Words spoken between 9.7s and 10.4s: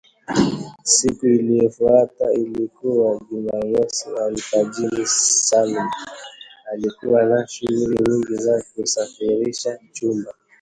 chumba